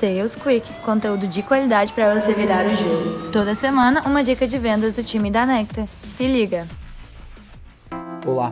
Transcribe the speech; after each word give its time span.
Sales 0.00 0.34
Quick, 0.34 0.66
conteúdo 0.80 1.28
de 1.28 1.42
qualidade 1.42 1.92
para 1.92 2.18
você 2.18 2.32
virar 2.32 2.66
o 2.66 2.74
jogo. 2.74 3.30
Toda 3.30 3.54
semana, 3.54 4.00
uma 4.06 4.24
dica 4.24 4.48
de 4.48 4.56
vendas 4.56 4.94
do 4.94 5.04
time 5.04 5.30
da 5.30 5.44
Nectar. 5.44 5.86
Se 6.16 6.26
liga! 6.26 6.66
Olá, 8.26 8.50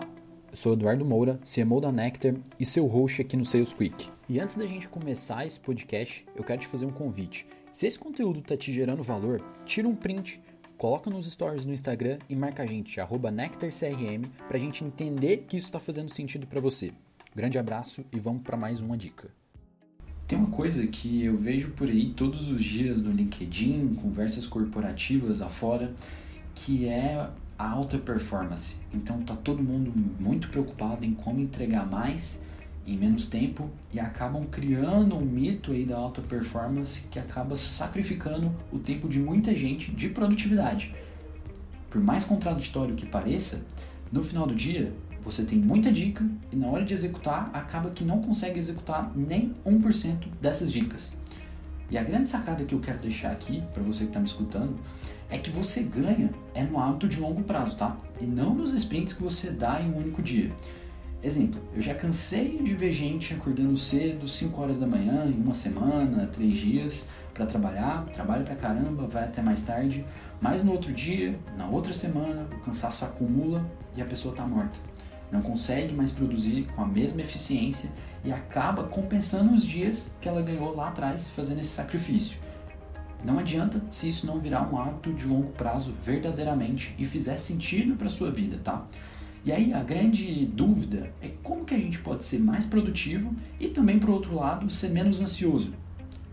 eu 0.51 0.57
sou 0.57 0.75
Eduardo 0.75 1.07
Moura, 1.07 1.41
CMO 1.43 1.81
da 1.81 1.91
Nectar 1.91 2.35
e 2.61 2.67
seu 2.67 2.87
host 2.87 3.23
aqui 3.23 3.35
no 3.35 3.47
Sales 3.47 3.73
Quick. 3.73 4.11
E 4.29 4.39
antes 4.39 4.57
da 4.57 4.67
gente 4.67 4.91
começar 4.91 5.47
esse 5.47 5.59
podcast, 5.59 6.27
eu 6.37 6.45
quero 6.45 6.61
te 6.61 6.67
fazer 6.67 6.85
um 6.85 6.93
convite. 6.93 7.47
Se 7.73 7.87
esse 7.87 7.99
conteúdo 7.99 8.41
está 8.41 8.55
te 8.55 8.71
gerando 8.71 9.03
valor, 9.03 9.43
tira 9.65 9.89
um 9.89 9.97
print, 9.97 10.43
coloca 10.77 11.09
nos 11.09 11.33
stories 11.33 11.65
no 11.65 11.73
Instagram 11.73 12.19
e 12.29 12.37
marca 12.37 12.63
a 12.63 12.67
gente, 12.67 13.01
NectarCRM, 13.01 14.27
para 14.47 14.59
a 14.59 14.61
gente 14.61 14.85
entender 14.85 15.47
que 15.49 15.57
isso 15.57 15.69
está 15.69 15.81
fazendo 15.81 16.11
sentido 16.11 16.47
para 16.47 16.61
você. 16.61 16.93
Grande 17.35 17.59
abraço 17.59 18.05
e 18.13 18.21
vamos 18.21 18.43
para 18.43 18.55
mais 18.55 18.83
uma 18.83 18.99
dica. 18.99 19.31
Tem 20.29 20.39
uma 20.39 20.51
coisa 20.51 20.87
que 20.87 21.25
eu 21.25 21.39
vejo 21.39 21.71
por 21.71 21.89
aí 21.89 22.11
todos 22.11 22.51
os 22.51 22.63
dias 22.63 23.01
no 23.01 23.11
LinkedIn, 23.11 23.95
conversas 23.95 24.47
corporativas 24.47 25.41
afora, 25.41 25.91
que 26.55 26.87
é 26.87 27.31
a 27.59 27.71
alta 27.71 27.97
performance. 27.97 28.77
Então 28.93 29.23
tá 29.23 29.35
todo 29.35 29.63
mundo 29.63 29.91
muito 30.21 30.51
preocupado 30.51 31.03
em 31.03 31.15
como 31.15 31.41
entregar 31.41 31.87
mais 31.91 32.43
em 32.87 32.95
menos 32.95 33.27
tempo 33.27 33.71
e 33.91 33.99
acabam 33.99 34.45
criando 34.45 35.17
um 35.17 35.25
mito 35.25 35.73
aí 35.73 35.87
da 35.87 35.97
alta 35.97 36.21
performance 36.21 37.05
que 37.11 37.19
acaba 37.19 37.57
sacrificando 37.57 38.55
o 38.71 38.79
tempo 38.79 39.09
de 39.09 39.19
muita 39.19 39.57
gente 39.57 39.91
de 39.91 40.11
produtividade. 40.11 40.95
Por 41.89 42.03
mais 42.03 42.27
contraditório 42.27 42.95
que 42.95 43.07
pareça, 43.07 43.65
no 44.13 44.23
final 44.23 44.47
do 44.47 44.55
dia 44.55 44.93
você 45.23 45.45
tem 45.45 45.59
muita 45.59 45.91
dica 45.93 46.25
e 46.53 46.57
na 46.57 46.67
hora 46.69 46.85
de 46.85 46.95
executar 46.95 47.51
acaba 47.53 47.91
que 47.91 48.05
não 48.05 48.21
consegue 48.23 48.59
executar 48.59 49.13
nem 49.15 49.55
1% 49.67 50.29
dessas 50.41 50.73
dicas. 50.73 51.17
E 51.91 51.97
a 51.97 52.03
grande 52.03 52.29
sacada 52.29 52.65
que 52.65 52.75
eu 52.75 52.81
quero 52.81 52.99
deixar 52.99 53.33
aqui 53.33 53.63
para 53.73 53.83
você 53.83 54.05
que 54.05 54.11
está 54.11 54.21
me 54.21 54.27
escutando 54.27 54.79
é 55.31 55.39
que 55.39 55.51
você 55.51 55.83
ganha 55.83 56.31
é 56.55 56.63
no 56.63 56.79
hábito 56.79 57.09
de 57.09 57.21
longo 57.21 57.43
prazo, 57.43 57.77
tá? 57.77 57.97
E 58.21 58.25
não 58.25 58.55
nos 58.55 58.75
sprints 58.75 59.13
que 59.13 59.23
você 59.23 59.51
dá 59.51 59.81
em 59.81 59.91
um 59.91 59.97
único 59.97 60.23
dia. 60.23 60.53
Exemplo, 61.23 61.61
eu 61.75 61.83
já 61.83 61.95
cansei 61.95 62.59
de 62.59 62.75
ver 62.75 62.93
gente 62.93 63.35
acordando 63.35 63.77
cedo, 63.77 64.29
5 64.29 64.61
horas 64.61 64.79
da 64.79 64.87
manhã, 64.87 65.27
em 65.27 65.41
uma 65.41 65.55
semana, 65.55 66.27
3 66.27 66.57
dias, 66.57 67.09
para 67.35 67.45
trabalhar, 67.45 68.07
trabalha 68.13 68.45
pra 68.45 68.55
caramba, 68.55 69.07
vai 69.07 69.25
até 69.25 69.43
mais 69.43 69.63
tarde, 69.63 70.05
mas 70.41 70.63
no 70.63 70.71
outro 70.71 70.93
dia, 70.93 71.39
na 71.57 71.67
outra 71.67 71.93
semana, 71.93 72.47
o 72.53 72.61
cansaço 72.61 73.05
acumula 73.05 73.69
e 73.97 74.03
a 74.03 74.05
pessoa 74.05 74.33
está 74.33 74.47
morta 74.47 74.79
não 75.31 75.43
consegue 75.43 75.95
mais 75.95 76.11
produzir 76.11 76.67
com 76.75 76.83
a 76.83 76.87
mesma 76.87 77.21
eficiência 77.21 77.91
e 78.25 78.33
acaba 78.33 78.85
compensando 78.85 79.55
os 79.55 79.65
dias 79.65 80.15
que 80.21 80.29
ela 80.29 80.43
ganhou 80.43 80.75
lá 80.75 80.89
atrás 80.89 81.29
fazendo 81.29 81.61
esse 81.61 81.71
sacrifício. 81.71 82.39
Não 83.25 83.39
adianta 83.39 83.83
se 83.91 84.09
isso 84.09 84.27
não 84.27 84.39
virar 84.39 84.63
um 84.73 84.81
hábito 84.81 85.13
de 85.13 85.27
longo 85.27 85.51
prazo 85.53 85.93
verdadeiramente 86.03 86.95
e 86.99 87.05
fizer 87.05 87.37
sentido 87.39 87.97
para 87.97 88.09
sua 88.09 88.31
vida, 88.31 88.59
tá? 88.63 88.87
E 89.49 89.53
aí 89.53 89.73
a 89.73 89.83
grande 89.83 90.45
dúvida 90.45 91.11
é 91.23 91.31
como 91.43 91.65
que 91.65 91.75
a 91.75 91.79
gente 91.79 92.01
pode 92.01 92.23
ser 92.23 92.39
mais 92.39 92.67
produtivo 92.67 93.35
e 93.59 93.69
também, 93.69 93.99
por 93.99 94.11
outro 94.11 94.35
lado, 94.35 94.69
ser 94.69 94.91
menos 94.91 95.23
ansioso. 95.23 95.73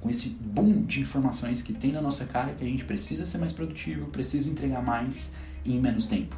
Com 0.02 0.10
esse 0.10 0.32
boom 0.32 0.82
de 0.82 1.00
informações 1.00 1.62
que 1.62 1.72
tem 1.72 1.94
na 1.94 2.02
nossa 2.02 2.26
cara 2.26 2.54
que 2.54 2.62
a 2.62 2.68
gente 2.68 2.84
precisa 2.84 3.26
ser 3.26 3.38
mais 3.38 3.54
produtivo, 3.54 4.08
precisa 4.08 4.52
entregar 4.52 4.84
mais 4.84 5.32
e 5.64 5.74
em 5.74 5.80
menos 5.80 6.08
tempo. 6.08 6.36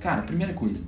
Cara, 0.00 0.22
primeira 0.22 0.54
coisa, 0.54 0.84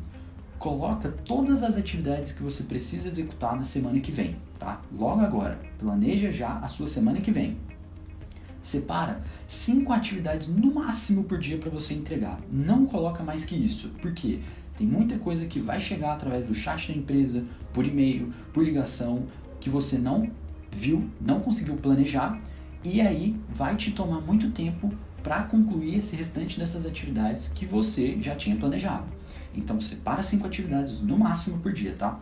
coloca 0.59 1.11
todas 1.27 1.63
as 1.63 1.77
atividades 1.77 2.33
que 2.33 2.43
você 2.43 2.63
precisa 2.63 3.07
executar 3.07 3.55
na 3.55 3.67
semana 3.67 4.01
que 4.01 4.11
vem, 4.11 4.35
tá? 4.59 4.81
Logo 4.91 5.21
agora, 5.21 5.61
planeja 5.79 6.33
já 6.33 6.59
a 6.61 6.69
sua 6.69 6.89
semana 6.89 7.21
que 7.21 7.31
vem. 7.31 7.59
Separa 8.63 9.23
cinco 9.47 9.93
atividades 9.93 10.49
no 10.49 10.73
máximo 10.73 11.25
por 11.25 11.39
dia 11.39 11.59
para 11.59 11.71
você 11.71 11.93
entregar. 11.93 12.41
Não 12.51 12.87
coloca 12.87 13.23
mais 13.23 13.45
que 13.45 13.55
isso, 13.55 13.91
porque 14.01 14.41
tem 14.79 14.87
muita 14.87 15.19
coisa 15.19 15.45
que 15.47 15.59
vai 15.59 15.81
chegar 15.81 16.13
através 16.13 16.45
do 16.45 16.55
chat 16.55 16.93
da 16.93 16.97
empresa, 16.97 17.45
por 17.73 17.85
e-mail, 17.85 18.33
por 18.53 18.65
ligação, 18.65 19.27
que 19.59 19.69
você 19.69 19.99
não 19.99 20.31
viu, 20.71 21.11
não 21.21 21.41
conseguiu 21.41 21.75
planejar 21.75 22.41
e 22.85 23.01
aí 23.01 23.35
vai 23.49 23.75
te 23.75 23.91
tomar 23.91 24.21
muito 24.21 24.53
tempo 24.53 24.93
para 25.21 25.43
concluir 25.43 25.97
esse 25.97 26.15
restante 26.15 26.61
dessas 26.61 26.87
atividades 26.87 27.49
que 27.49 27.67
você 27.67 28.17
já 28.21 28.37
tinha 28.37 28.55
planejado. 28.55 29.05
Então 29.53 29.81
separa 29.81 30.23
cinco 30.23 30.47
atividades 30.47 31.03
no 31.03 31.19
máximo 31.19 31.59
por 31.59 31.73
dia, 31.73 31.97
tá? 31.99 32.21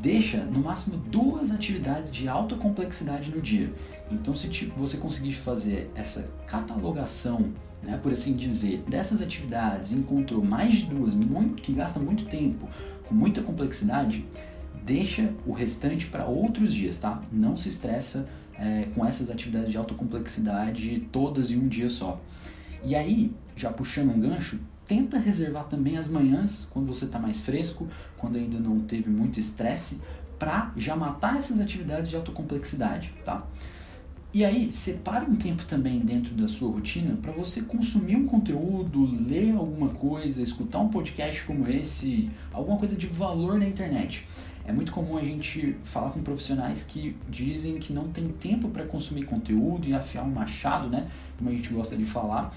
Deixa 0.00 0.44
no 0.44 0.60
máximo 0.60 0.96
duas 0.96 1.50
atividades 1.50 2.10
de 2.10 2.28
alta 2.28 2.54
complexidade 2.54 3.30
no 3.30 3.40
dia. 3.40 3.72
Então 4.10 4.34
se 4.34 4.72
você 4.76 4.96
conseguir 4.96 5.32
fazer 5.32 5.90
essa 5.94 6.28
catalogação, 6.46 7.52
né, 7.82 7.98
por 8.00 8.12
assim 8.12 8.34
dizer, 8.34 8.82
dessas 8.88 9.20
atividades, 9.20 9.92
encontrou 9.92 10.44
mais 10.44 10.76
de 10.76 10.86
duas 10.86 11.14
muito, 11.14 11.62
que 11.62 11.72
gasta 11.72 11.98
muito 11.98 12.26
tempo, 12.26 12.68
com 13.08 13.14
muita 13.14 13.42
complexidade, 13.42 14.24
deixa 14.84 15.34
o 15.46 15.52
restante 15.52 16.06
para 16.06 16.26
outros 16.26 16.72
dias, 16.72 16.98
tá? 16.98 17.20
Não 17.32 17.56
se 17.56 17.68
estressa 17.68 18.28
é, 18.54 18.88
com 18.94 19.04
essas 19.04 19.30
atividades 19.30 19.70
de 19.70 19.76
alta 19.76 19.94
complexidade 19.94 21.08
todas 21.12 21.50
em 21.50 21.58
um 21.58 21.68
dia 21.68 21.88
só. 21.90 22.20
E 22.84 22.94
aí, 22.94 23.32
já 23.56 23.72
puxando 23.72 24.10
um 24.10 24.20
gancho, 24.20 24.60
tenta 24.88 25.18
reservar 25.18 25.64
também 25.64 25.98
as 25.98 26.08
manhãs, 26.08 26.66
quando 26.70 26.86
você 26.86 27.04
está 27.04 27.18
mais 27.18 27.42
fresco, 27.42 27.86
quando 28.16 28.36
ainda 28.36 28.58
não 28.58 28.80
teve 28.80 29.10
muito 29.10 29.38
estresse, 29.38 30.00
para 30.38 30.72
já 30.76 30.96
matar 30.96 31.36
essas 31.36 31.60
atividades 31.60 32.08
de 32.08 32.16
alta 32.16 32.32
complexidade, 32.32 33.12
tá? 33.24 33.44
E 34.32 34.44
aí, 34.44 34.72
separe 34.72 35.24
um 35.24 35.36
tempo 35.36 35.64
também 35.64 36.00
dentro 36.00 36.34
da 36.34 36.46
sua 36.46 36.70
rotina 36.70 37.16
para 37.20 37.32
você 37.32 37.62
consumir 37.62 38.16
um 38.16 38.26
conteúdo, 38.26 39.04
ler 39.26 39.52
alguma 39.52 39.88
coisa, 39.88 40.42
escutar 40.42 40.78
um 40.80 40.88
podcast 40.88 41.44
como 41.44 41.66
esse, 41.68 42.30
alguma 42.52 42.78
coisa 42.78 42.94
de 42.94 43.06
valor 43.06 43.58
na 43.58 43.66
internet. 43.66 44.26
É 44.66 44.72
muito 44.72 44.92
comum 44.92 45.16
a 45.16 45.24
gente 45.24 45.76
falar 45.82 46.10
com 46.10 46.22
profissionais 46.22 46.82
que 46.82 47.16
dizem 47.28 47.78
que 47.78 47.90
não 47.90 48.08
tem 48.08 48.28
tempo 48.28 48.68
para 48.68 48.84
consumir 48.84 49.24
conteúdo 49.24 49.88
e 49.88 49.94
afiar 49.94 50.24
um 50.24 50.30
machado, 50.30 50.90
né? 50.90 51.08
Como 51.38 51.48
a 51.48 51.52
gente 51.52 51.72
gosta 51.72 51.96
de 51.96 52.04
falar. 52.04 52.54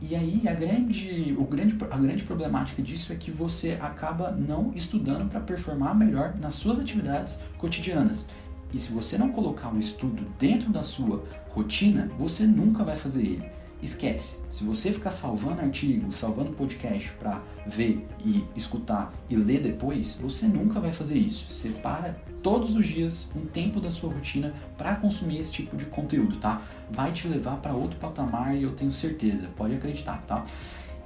E 0.00 0.14
aí 0.14 0.42
a 0.46 0.52
grande, 0.52 1.34
o 1.38 1.44
grande, 1.44 1.76
a 1.90 1.96
grande 1.96 2.22
problemática 2.22 2.82
disso 2.82 3.12
é 3.12 3.16
que 3.16 3.30
você 3.30 3.78
acaba 3.80 4.30
não 4.30 4.72
estudando 4.74 5.28
para 5.28 5.40
performar 5.40 5.96
melhor 5.96 6.34
nas 6.38 6.54
suas 6.54 6.78
atividades 6.78 7.42
cotidianas. 7.56 8.28
E 8.74 8.78
se 8.78 8.92
você 8.92 9.16
não 9.16 9.30
colocar 9.30 9.72
o 9.72 9.78
estudo 9.78 10.26
dentro 10.38 10.70
da 10.70 10.82
sua 10.82 11.24
rotina, 11.48 12.10
você 12.18 12.46
nunca 12.46 12.84
vai 12.84 12.94
fazer 12.94 13.24
ele. 13.24 13.55
Esquece. 13.82 14.42
Se 14.48 14.64
você 14.64 14.92
ficar 14.92 15.10
salvando 15.10 15.60
artigos, 15.60 16.16
salvando 16.16 16.52
podcast 16.52 17.12
para 17.12 17.42
ver 17.66 18.06
e 18.24 18.44
escutar 18.56 19.12
e 19.28 19.36
ler 19.36 19.60
depois, 19.60 20.18
você 20.20 20.46
nunca 20.46 20.80
vai 20.80 20.92
fazer 20.92 21.18
isso. 21.18 21.52
Separa 21.52 22.16
todos 22.42 22.74
os 22.74 22.86
dias 22.86 23.30
um 23.36 23.44
tempo 23.44 23.80
da 23.80 23.90
sua 23.90 24.12
rotina 24.12 24.54
para 24.78 24.96
consumir 24.96 25.38
esse 25.38 25.52
tipo 25.52 25.76
de 25.76 25.84
conteúdo, 25.86 26.36
tá? 26.36 26.62
Vai 26.90 27.12
te 27.12 27.28
levar 27.28 27.56
para 27.58 27.74
outro 27.74 27.98
patamar 27.98 28.56
e 28.56 28.62
eu 28.62 28.72
tenho 28.72 28.90
certeza. 28.90 29.48
Pode 29.56 29.74
acreditar, 29.74 30.22
tá? 30.26 30.42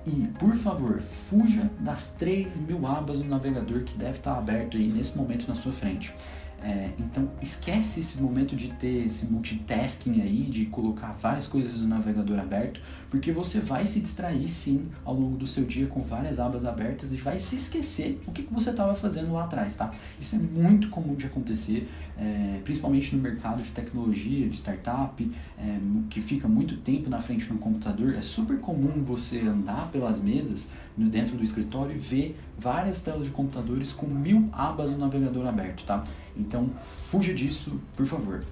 E, 0.07 0.29
por 0.39 0.55
favor, 0.55 1.01
fuja 1.01 1.71
das 1.79 2.15
3 2.15 2.59
mil 2.59 2.87
abas 2.87 3.21
no 3.21 3.29
navegador 3.29 3.83
que 3.83 3.97
deve 3.97 4.19
estar 4.19 4.37
aberto 4.39 4.77
aí 4.77 4.89
nesse 4.89 5.17
momento 5.19 5.47
na 5.47 5.55
sua 5.55 5.73
frente. 5.73 6.15
É, 6.63 6.91
então 6.99 7.31
esquece 7.41 8.01
esse 8.01 8.21
momento 8.21 8.55
de 8.55 8.69
ter 8.69 9.07
esse 9.07 9.27
multitasking 9.27 10.21
aí, 10.21 10.43
de 10.43 10.67
colocar 10.67 11.13
várias 11.13 11.49
coisas 11.49 11.81
no 11.81 11.89
navegador 11.89 12.39
aberto, 12.39 12.81
porque 13.09 13.33
você 13.33 13.61
vai 13.61 13.87
se 13.87 14.01
distrair 14.01 14.47
sim 14.49 14.89
ao 15.05 15.15
longo 15.15 15.37
do 15.37 15.47
seu 15.47 15.65
dia 15.65 15.87
com 15.87 16.03
várias 16.03 16.39
abas 16.39 16.67
abertas 16.67 17.15
e 17.15 17.17
vai 17.17 17.39
se 17.39 17.57
esquecer 17.57 18.21
o 18.27 18.33
que, 18.33 18.43
que 18.43 18.53
você 18.53 18.71
estava 18.71 18.95
fazendo 18.95 19.33
lá 19.33 19.45
atrás, 19.45 19.75
tá? 19.75 19.91
Isso 20.21 20.37
é 20.37 20.39
muito 20.39 20.91
comum 20.91 21.15
de 21.15 21.27
acontecer, 21.27 21.89
é, 22.19 22.61
principalmente 22.63 23.17
no 23.17 23.23
mercado 23.23 23.63
de 23.63 23.71
tecnologia, 23.71 24.49
de 24.49 24.57
startup, 24.57 25.31
é, 25.59 25.79
que 26.11 26.21
fica 26.21 26.47
muito 26.47 26.77
tempo 26.77 27.09
na 27.09 27.21
frente 27.21 27.49
do 27.49 27.59
computador. 27.59 28.15
É 28.15 28.21
super 28.21 28.59
comum 28.59 29.03
você 29.03 29.41
andar 29.41 29.91
pelas 29.91 30.21
mesas 30.21 30.71
dentro 30.97 31.37
do 31.37 31.43
escritório 31.43 31.97
e 31.97 31.99
ver 31.99 32.39
várias 32.59 33.01
telas 33.01 33.27
de 33.27 33.33
computadores 33.33 33.93
com 33.93 34.07
mil 34.07 34.49
abas 34.53 34.91
no 34.91 34.99
navegador 34.99 35.47
aberto, 35.47 35.85
tá? 35.85 36.03
Então 36.37 36.69
fuja 36.69 37.35
disso, 37.35 37.81
por 37.97 38.07
favor. 38.07 38.45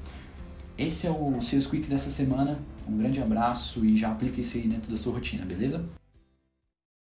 Esse 0.76 1.06
é 1.06 1.10
o 1.10 1.40
Sales 1.40 1.66
Quick 1.66 1.88
dessa 1.88 2.10
semana. 2.10 2.58
Um 2.88 2.96
grande 2.96 3.20
abraço 3.20 3.84
e 3.84 3.96
já 3.96 4.10
aplica 4.10 4.40
isso 4.40 4.56
aí 4.56 4.69
dentro 4.69 4.90
da 4.90 4.96
sua 4.96 5.12
rotina, 5.14 5.44
beleza? 5.44 5.88